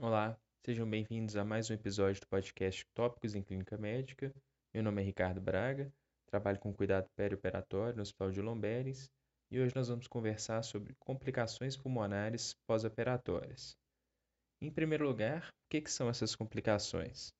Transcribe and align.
Olá, 0.00 0.38
sejam 0.64 0.88
bem-vindos 0.88 1.34
a 1.34 1.44
mais 1.44 1.68
um 1.68 1.74
episódio 1.74 2.20
do 2.20 2.28
podcast 2.28 2.86
Tópicos 2.94 3.34
em 3.34 3.42
Clínica 3.42 3.76
Médica. 3.76 4.32
Meu 4.72 4.80
nome 4.80 5.02
é 5.02 5.04
Ricardo 5.04 5.40
Braga, 5.40 5.92
trabalho 6.24 6.60
com 6.60 6.72
cuidado 6.72 7.08
perioperatório 7.16 7.96
no 7.96 8.02
Hospital 8.02 8.30
de 8.30 8.40
Lomberes 8.40 9.10
e 9.50 9.58
hoje 9.58 9.74
nós 9.74 9.88
vamos 9.88 10.06
conversar 10.06 10.62
sobre 10.62 10.94
complicações 11.00 11.76
pulmonares 11.76 12.54
pós-operatórias. 12.64 13.76
Em 14.62 14.70
primeiro 14.70 15.04
lugar, 15.04 15.48
o 15.48 15.68
que, 15.68 15.80
que 15.80 15.90
são 15.90 16.08
essas 16.08 16.36
complicações? 16.36 17.34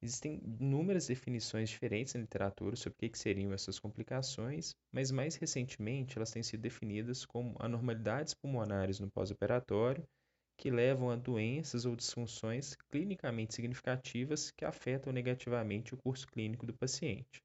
Existem 0.00 0.40
inúmeras 0.60 1.08
definições 1.08 1.68
diferentes 1.68 2.14
na 2.14 2.20
literatura 2.20 2.76
sobre 2.76 2.94
o 2.94 2.98
que, 3.00 3.08
que 3.08 3.18
seriam 3.18 3.52
essas 3.52 3.80
complicações, 3.80 4.72
mas 4.92 5.10
mais 5.10 5.34
recentemente 5.34 6.16
elas 6.16 6.30
têm 6.30 6.44
sido 6.44 6.60
definidas 6.60 7.24
como 7.24 7.56
anormalidades 7.58 8.34
pulmonares 8.34 9.00
no 9.00 9.10
pós-operatório 9.10 10.06
que 10.56 10.70
levam 10.70 11.10
a 11.10 11.16
doenças 11.16 11.84
ou 11.84 11.94
disfunções 11.94 12.74
clinicamente 12.88 13.54
significativas 13.54 14.50
que 14.50 14.64
afetam 14.64 15.12
negativamente 15.12 15.94
o 15.94 15.98
curso 15.98 16.26
clínico 16.26 16.66
do 16.66 16.74
paciente. 16.74 17.42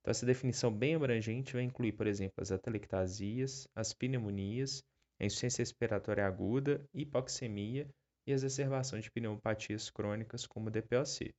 Então, 0.00 0.10
essa 0.10 0.26
definição 0.26 0.70
bem 0.70 0.94
abrangente 0.94 1.54
vai 1.54 1.62
incluir, 1.62 1.92
por 1.92 2.06
exemplo, 2.06 2.34
as 2.42 2.52
atelectasias, 2.52 3.66
as 3.74 3.94
pneumonias, 3.94 4.84
a 5.18 5.24
insuficiência 5.24 5.62
respiratória 5.62 6.26
aguda, 6.26 6.86
hipoxemia 6.92 7.88
e 8.26 8.32
a 8.32 8.34
exacerbação 8.34 9.00
de 9.00 9.10
pneumopatias 9.10 9.88
crônicas, 9.90 10.46
como 10.46 10.70
DPOC. 10.70 11.34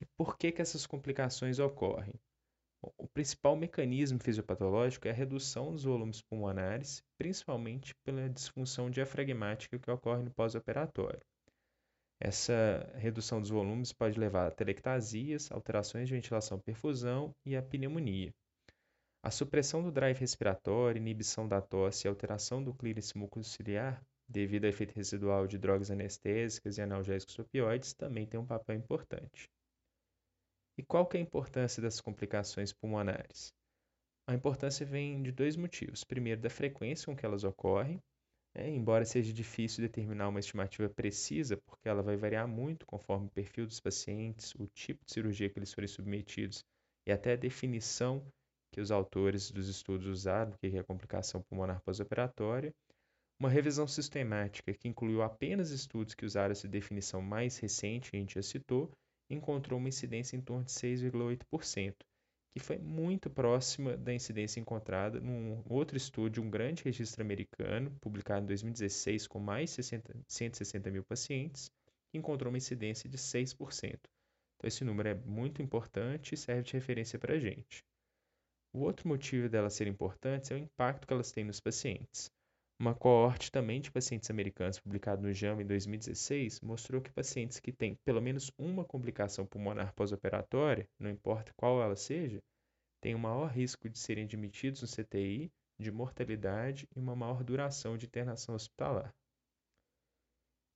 E 0.00 0.06
por 0.16 0.36
que, 0.36 0.50
que 0.50 0.60
essas 0.60 0.86
complicações 0.86 1.58
ocorrem? 1.58 2.14
O 2.96 3.06
principal 3.08 3.56
mecanismo 3.56 4.18
fisiopatológico 4.18 5.08
é 5.08 5.10
a 5.10 5.14
redução 5.14 5.72
dos 5.72 5.84
volumes 5.84 6.20
pulmonares, 6.20 7.02
principalmente 7.16 7.94
pela 8.04 8.28
disfunção 8.28 8.90
diafragmática 8.90 9.78
que 9.78 9.90
ocorre 9.90 10.22
no 10.22 10.30
pós-operatório. 10.30 11.20
Essa 12.20 12.90
redução 12.96 13.40
dos 13.40 13.50
volumes 13.50 13.92
pode 13.92 14.18
levar 14.18 14.46
a 14.46 14.50
telectasias, 14.50 15.50
alterações 15.50 16.08
de 16.08 16.14
ventilação-perfusão 16.14 17.34
e 17.44 17.56
a 17.56 17.62
pneumonia. 17.62 18.32
A 19.22 19.30
supressão 19.30 19.82
do 19.82 19.90
drive 19.90 20.18
respiratório, 20.18 21.00
inibição 21.00 21.48
da 21.48 21.60
tosse 21.60 22.06
e 22.06 22.08
alteração 22.08 22.62
do 22.62 22.74
clíris 22.74 23.14
mucociliar, 23.14 24.02
devido 24.28 24.64
ao 24.64 24.70
efeito 24.70 24.94
residual 24.94 25.46
de 25.46 25.58
drogas 25.58 25.90
anestésicas 25.90 26.78
e 26.78 26.82
analgésicos 26.82 27.38
opioides, 27.38 27.94
também 27.94 28.26
tem 28.26 28.38
um 28.38 28.46
papel 28.46 28.76
importante. 28.76 29.50
E 30.76 30.82
qual 30.82 31.06
que 31.06 31.16
é 31.16 31.20
a 31.20 31.22
importância 31.22 31.80
das 31.80 32.00
complicações 32.00 32.72
pulmonares? 32.72 33.52
A 34.26 34.34
importância 34.34 34.84
vem 34.84 35.22
de 35.22 35.30
dois 35.30 35.56
motivos. 35.56 36.02
Primeiro, 36.02 36.40
da 36.40 36.50
frequência 36.50 37.06
com 37.06 37.16
que 37.16 37.24
elas 37.24 37.44
ocorrem, 37.44 38.00
né? 38.54 38.68
embora 38.70 39.04
seja 39.04 39.32
difícil 39.32 39.82
determinar 39.82 40.28
uma 40.28 40.40
estimativa 40.40 40.88
precisa, 40.88 41.56
porque 41.58 41.88
ela 41.88 42.02
vai 42.02 42.16
variar 42.16 42.48
muito 42.48 42.86
conforme 42.86 43.26
o 43.26 43.30
perfil 43.30 43.66
dos 43.66 43.80
pacientes, 43.80 44.54
o 44.54 44.66
tipo 44.68 45.04
de 45.04 45.12
cirurgia 45.12 45.50
que 45.50 45.58
eles 45.58 45.72
forem 45.72 45.88
submetidos 45.88 46.64
e 47.06 47.12
até 47.12 47.34
a 47.34 47.36
definição 47.36 48.26
que 48.72 48.80
os 48.80 48.90
autores 48.90 49.52
dos 49.52 49.68
estudos 49.68 50.06
usaram, 50.06 50.52
que 50.52 50.66
é 50.76 50.80
a 50.80 50.84
complicação 50.84 51.42
pulmonar 51.42 51.80
pós-operatória. 51.82 52.74
Uma 53.38 53.48
revisão 53.48 53.86
sistemática 53.86 54.72
que 54.72 54.88
incluiu 54.88 55.22
apenas 55.22 55.70
estudos 55.70 56.14
que 56.14 56.24
usaram 56.24 56.52
essa 56.52 56.66
definição 56.66 57.20
mais 57.20 57.58
recente, 57.58 58.10
a 58.12 58.18
gente 58.18 58.34
já 58.34 58.42
citou, 58.42 58.90
encontrou 59.30 59.78
uma 59.78 59.88
incidência 59.88 60.36
em 60.36 60.40
torno 60.40 60.64
de 60.64 60.72
6,8%, 60.72 61.94
que 62.52 62.60
foi 62.60 62.78
muito 62.78 63.28
próxima 63.28 63.96
da 63.96 64.14
incidência 64.14 64.60
encontrada 64.60 65.20
num 65.20 65.62
outro 65.68 65.96
estudo, 65.96 66.40
um 66.40 66.50
grande 66.50 66.84
registro 66.84 67.22
americano, 67.22 67.90
publicado 68.00 68.44
em 68.44 68.46
2016 68.46 69.26
com 69.26 69.40
mais 69.40 69.70
de 69.70 69.76
60, 69.76 70.16
160 70.28 70.90
mil 70.90 71.04
pacientes, 71.04 71.70
que 72.10 72.18
encontrou 72.18 72.50
uma 72.50 72.58
incidência 72.58 73.08
de 73.08 73.18
6%. 73.18 73.98
Então, 74.56 74.68
esse 74.68 74.84
número 74.84 75.08
é 75.08 75.14
muito 75.14 75.60
importante 75.60 76.34
e 76.34 76.36
serve 76.36 76.62
de 76.62 76.72
referência 76.74 77.18
para 77.18 77.34
a 77.34 77.38
gente. 77.38 77.84
O 78.72 78.80
outro 78.80 79.08
motivo 79.08 79.48
delas 79.48 79.74
serem 79.74 79.92
importantes 79.92 80.50
é 80.50 80.54
o 80.54 80.58
impacto 80.58 81.06
que 81.06 81.12
elas 81.12 81.30
têm 81.30 81.44
nos 81.44 81.60
pacientes. 81.60 82.30
Uma 82.76 82.92
coorte 82.92 83.52
também 83.52 83.80
de 83.80 83.90
pacientes 83.90 84.28
americanos 84.30 84.80
publicado 84.80 85.22
no 85.22 85.32
JAMA 85.32 85.62
em 85.62 85.66
2016 85.66 86.60
mostrou 86.60 87.00
que 87.00 87.12
pacientes 87.12 87.60
que 87.60 87.72
têm 87.72 87.94
pelo 88.04 88.20
menos 88.20 88.50
uma 88.58 88.84
complicação 88.84 89.46
pulmonar 89.46 89.94
pós-operatória, 89.94 90.88
não 90.98 91.08
importa 91.08 91.52
qual 91.56 91.80
ela 91.80 91.94
seja, 91.94 92.42
têm 93.00 93.14
um 93.14 93.20
maior 93.20 93.46
risco 93.46 93.88
de 93.88 93.96
serem 93.96 94.24
admitidos 94.24 94.82
no 94.82 94.88
CTI, 94.88 95.52
de 95.78 95.92
mortalidade 95.92 96.88
e 96.94 96.98
uma 96.98 97.14
maior 97.14 97.44
duração 97.44 97.96
de 97.96 98.06
internação 98.06 98.56
hospitalar. 98.56 99.14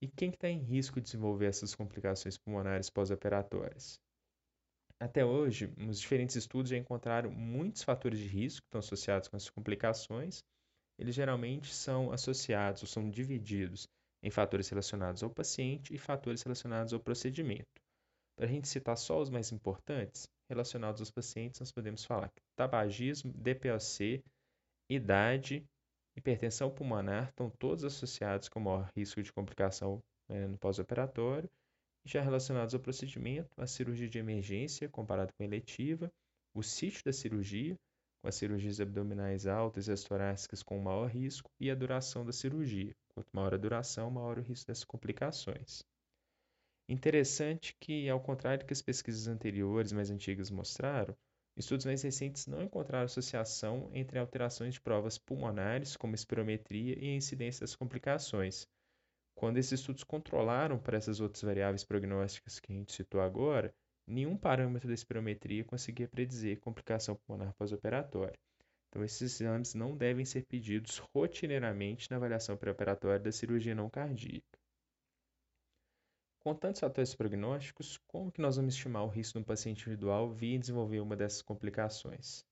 E 0.01 0.07
quem 0.07 0.31
está 0.31 0.49
em 0.49 0.61
risco 0.61 1.01
de 1.01 1.07
desenvolver 1.07 1.47
essas 1.47 1.75
complicações 1.75 2.39
pulmonares 2.39 2.89
pós-operatórias? 2.89 4.01
Até 5.01 5.25
hoje, 5.25 5.73
os 5.89 6.01
diferentes 6.01 6.37
estudos 6.37 6.71
já 6.71 6.77
encontraram 6.77 7.31
muitos 7.31 7.83
fatores 7.83 8.21
de 8.21 8.29
risco 8.29 8.63
que 8.63 8.69
estão 8.69 8.79
associados 8.79 9.29
com 9.29 9.37
essas 9.37 9.51
complicações 9.51 10.45
eles 10.99 11.15
geralmente 11.15 11.73
são 11.73 12.11
associados 12.13 12.83
ou 12.83 12.89
são 12.89 13.09
divididos 13.09 13.89
em 14.23 14.31
fatores 14.31 14.69
relacionados 14.69 15.23
ao 15.23 15.31
paciente 15.31 15.95
e 15.95 15.99
fatores 15.99 16.43
relacionados 16.43 16.93
ao 16.93 17.01
procedimento. 17.01 17.69
Para 18.37 18.47
a 18.47 18.49
gente 18.49 18.69
citar 18.69 18.97
só 18.97 19.21
os 19.21 19.31
mais 19.31 19.53
importantes, 19.53 20.29
relacionados 20.49 21.01
aos 21.01 21.11
pacientes, 21.11 21.61
nós 21.61 21.73
podemos 21.73 22.05
falar 22.05 22.29
que 22.29 22.41
tabagismo, 22.57 23.33
DPOC, 23.33 24.23
idade, 24.91 25.65
hipertensão 26.17 26.71
pulmonar 26.71 27.29
estão 27.29 27.51
todos 27.59 27.85
associados 27.85 28.49
com 28.49 28.61
maior 28.61 28.91
risco 28.97 29.23
de 29.23 29.33
complicação 29.33 30.01
né, 30.29 30.47
no 30.47 30.59
pós-operatório. 30.59 31.49
Já 32.05 32.23
relacionados 32.23 32.75
ao 32.75 32.81
procedimento, 32.81 33.51
a 33.61 33.67
cirurgia 33.67 34.09
de 34.09 34.19
emergência 34.19 34.89
comparado 34.89 35.33
com 35.35 35.43
a 35.43 35.47
eletiva, 35.47 36.11
o 36.55 36.63
sítio 36.63 37.05
da 37.05 37.13
cirurgia, 37.13 37.77
com 38.21 38.29
as 38.29 38.35
cirurgias 38.35 38.81
abdominais 38.81 39.47
altas 39.47 39.89
e 39.89 39.93
as 39.93 40.03
torácicas 40.03 40.63
com 40.63 40.79
maior 40.79 41.11
risco, 41.11 41.51
e 41.61 41.71
a 41.71 41.75
duração 41.75 42.25
da 42.25 42.33
cirurgia. 42.33 42.95
Quanto 43.09 43.29
maior 43.33 43.55
a 43.55 43.57
duração, 43.57 44.11
maior 44.11 44.39
o 44.39 44.43
risco 44.43 44.67
dessas 44.67 44.85
complicações. 44.85 45.85
Interessante 46.89 47.77
que, 47.79 48.09
ao 48.09 48.21
contrário 48.21 48.61
do 48.61 48.67
que 48.67 48.73
as 48.73 48.81
pesquisas 48.81 49.29
anteriores 49.29 49.93
mais 49.93 50.11
antigas 50.11 50.51
mostraram, 50.51 51.15
estudos 51.57 51.85
mais 51.85 52.03
recentes 52.03 52.47
não 52.47 52.63
encontraram 52.63 53.05
associação 53.05 53.91
entre 53.93 54.19
alterações 54.19 54.75
de 54.75 54.81
provas 54.81 55.19
pulmonares, 55.19 55.97
como 55.97 56.15
espirometria, 56.15 56.99
e 56.99 57.11
a 57.11 57.17
incidência 57.17 57.61
das 57.61 57.77
complicações. 57.77 58.67
Quando 59.35 59.59
esses 59.59 59.79
estudos 59.79 60.03
controlaram 60.03 60.79
para 60.79 60.97
essas 60.97 61.21
outras 61.21 61.43
variáveis 61.43 61.85
prognósticas 61.85 62.59
que 62.59 62.73
a 62.73 62.75
gente 62.75 62.93
citou 62.93 63.21
agora, 63.21 63.75
nenhum 64.09 64.37
parâmetro 64.37 64.89
da 64.89 64.95
espirometria 64.95 65.65
conseguia 65.65 66.09
predizer 66.09 66.59
complicação 66.61 67.15
pulmonar 67.15 67.55
pós-operatória. 67.55 68.39
Então, 68.89 69.05
esses 69.05 69.41
exames 69.41 69.75
não 69.75 69.97
devem 69.97 70.25
ser 70.25 70.47
pedidos 70.47 70.99
rotineiramente 71.15 72.11
na 72.11 72.17
avaliação 72.17 72.57
pré-operatória 72.57 73.21
da 73.21 73.31
cirurgia 73.31 73.75
não 73.75 73.91
cardíaca. 73.91 74.59
Com 76.41 76.55
tantos 76.55 76.81
fatores 76.81 77.15
prognósticos, 77.15 77.99
como 78.07 78.33
que 78.33 78.41
nós 78.41 78.57
vamos 78.57 78.75
estimar 78.75 79.05
o 79.05 79.09
risco 79.09 79.39
de 79.39 79.43
um 79.43 79.47
paciente 79.47 79.83
individual 79.83 80.33
vir 80.33 80.59
desenvolver 80.59 81.01
uma 81.01 81.15
dessas 81.15 81.43
complicações? 81.43 82.47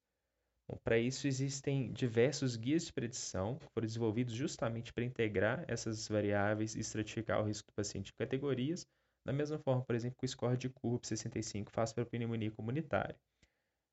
Para 0.83 0.99
isso, 0.99 1.27
existem 1.29 1.93
diversos 1.93 2.57
guias 2.57 2.87
de 2.87 2.93
predição 2.93 3.57
que 3.57 3.67
foram 3.73 3.87
desenvolvidos 3.87 4.35
justamente 4.35 4.93
para 4.93 5.05
integrar 5.05 5.65
essas 5.69 6.09
variáveis 6.09 6.75
e 6.75 6.81
estratificar 6.81 7.41
o 7.41 7.45
risco 7.47 7.71
do 7.71 7.75
paciente 7.75 8.11
em 8.11 8.17
categorias, 8.19 8.85
da 9.27 9.33
mesma 9.33 9.59
forma, 9.59 9.85
por 9.85 9.97
exemplo, 9.97 10.17
que 10.21 10.25
o 10.25 10.29
score 10.29 10.57
de 10.57 10.69
CURB 10.69 11.05
65 11.05 11.73
faz 11.73 11.93
para 11.93 12.07
pneumonia 12.07 12.53
comunitária. 12.53 13.17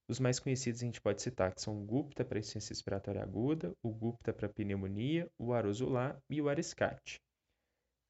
Os 0.08 0.20
mais 0.20 0.40
conhecidos 0.40 0.84
a 0.84 0.86
gente 0.86 1.02
pode 1.02 1.24
citar 1.24 1.56
que 1.56 1.60
são 1.60 1.82
o 1.82 1.86
Gupta 1.86 2.24
para 2.24 2.38
insuficiência 2.38 2.72
respiratória 2.72 3.24
aguda, 3.24 3.74
o 3.82 3.90
Gupta 3.90 4.32
para 4.32 4.48
pneumonia, 4.48 5.28
o 5.40 5.52
Arosular 5.52 6.22
e 6.30 6.40
o 6.40 6.50
Ariscat. 6.50 7.20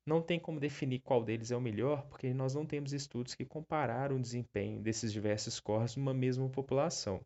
Não 0.06 0.22
tem 0.22 0.38
como 0.38 0.59
definir 0.59 0.99
qual 0.99 1.23
deles 1.23 1.49
é 1.49 1.55
o 1.55 1.61
melhor, 1.61 2.05
porque 2.08 2.34
nós 2.34 2.53
não 2.53 2.66
temos 2.66 2.91
estudos 2.91 3.35
que 3.35 3.46
compararam 3.46 4.17
o 4.17 4.22
desempenho 4.22 4.81
desses 4.81 5.14
diversos 5.14 5.53
scores 5.53 5.96
numa 5.96 6.14
mesma 6.14 6.49
população. 6.49 7.22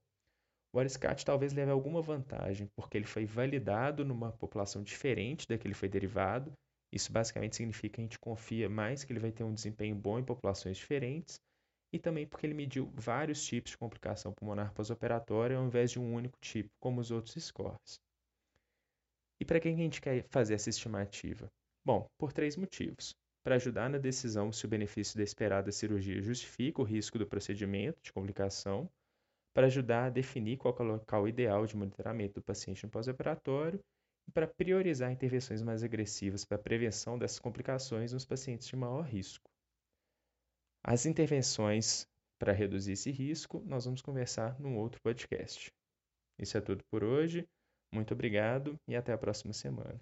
O 0.72 0.80
Ariscat 0.80 1.26
talvez 1.26 1.54
leve 1.54 1.72
alguma 1.72 2.04
vantagem, 2.04 2.70
porque 2.76 2.98
ele 3.00 3.08
foi 3.08 3.26
validado 3.26 4.06
numa 4.06 4.32
população 4.32 4.84
diferente 4.84 5.48
da 5.48 5.58
que 5.58 5.66
ele 5.66 5.74
foi 5.74 5.90
derivado, 5.90 6.54
isso 6.92 7.12
basicamente 7.12 7.56
significa 7.56 7.96
que 7.96 8.02
a 8.02 8.04
gente 8.04 8.20
confia 8.20 8.70
mais 8.70 9.04
que 9.04 9.12
ele 9.12 9.20
vai 9.20 9.32
ter 9.32 9.44
um 9.44 9.54
desempenho 9.54 9.96
bom 9.96 10.20
em 10.20 10.24
populações 10.24 10.78
diferentes 10.78 11.40
e 11.92 12.00
também 12.00 12.26
porque 12.26 12.46
ele 12.46 12.54
mediu 12.54 12.92
vários 12.94 13.44
tipos 13.46 13.72
de 13.72 13.78
complicação 13.78 14.34
pulmonar 14.34 14.74
pós-operatória 14.74 15.58
ao 15.58 15.66
invés 15.66 15.92
de 15.92 16.00
um 16.00 16.14
único 16.14 16.38
tipo, 16.40 16.70
como 16.80 17.02
os 17.02 17.12
outros 17.12 17.42
scores. 17.44 18.00
E 19.40 19.46
para 19.46 19.60
quem 19.60 19.74
a 19.74 19.78
gente 19.78 20.02
quer 20.02 20.26
fazer 20.30 20.56
essa 20.56 20.70
estimativa? 20.70 21.48
Bom, 21.86 22.08
por 22.18 22.34
três 22.34 22.58
motivos. 22.58 23.16
Para 23.44 23.56
ajudar 23.56 23.90
na 23.90 23.98
decisão 23.98 24.52
se 24.52 24.66
o 24.66 24.70
benefício 24.70 25.18
da 25.18 25.24
esperada 25.24 25.72
cirurgia 25.72 26.22
justifica 26.22 26.82
o 26.82 26.86
risco 26.86 27.18
do 27.18 27.28
procedimento 27.28 28.02
de 28.02 28.12
complicação, 28.12 28.90
para 29.54 29.68
ajudar 29.68 30.06
a 30.06 30.10
definir 30.10 30.58
qual 30.58 30.76
é 30.78 30.82
o 30.84 30.86
local 30.86 31.28
ideal 31.28 31.66
de 31.66 31.76
monitoramento 31.76 32.36
do 32.36 32.44
paciente 32.44 32.84
no 32.84 32.92
pós-operatório 32.92 33.80
para 34.34 34.48
priorizar 34.48 35.12
intervenções 35.12 35.62
mais 35.62 35.84
agressivas 35.84 36.46
para 36.46 36.58
a 36.58 36.62
prevenção 36.62 37.18
dessas 37.18 37.40
complicações 37.40 38.14
nos 38.14 38.26
pacientes 38.26 38.68
de 38.68 38.76
maior 38.76 39.06
risco. 39.06 39.50
As 40.84 41.06
intervenções 41.06 42.08
para 42.40 42.54
reduzir 42.54 42.94
esse 42.94 43.12
risco, 43.12 43.62
nós 43.66 43.86
vamos 43.86 44.02
conversar 44.02 44.60
num 44.60 44.78
outro 44.78 45.02
podcast. 45.02 45.72
Isso 46.40 46.58
é 46.58 46.62
tudo 46.62 46.84
por 46.92 47.04
hoje. 47.04 47.48
Muito 47.92 48.14
obrigado 48.14 48.80
e 48.88 48.96
até 48.96 49.12
a 49.12 49.18
próxima 49.18 49.54
semana. 49.54 50.00